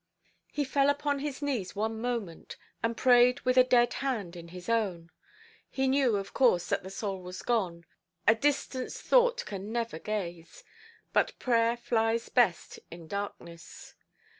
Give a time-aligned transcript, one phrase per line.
[0.51, 4.67] He fell upon his knees one moment, and prayed with a dead hand in his
[4.67, 5.11] own.
[5.69, 7.85] He knew, of course, that the soul was gone,
[8.27, 10.63] a distance thought can never gaze;
[11.13, 13.93] but prayer flies best in darkness.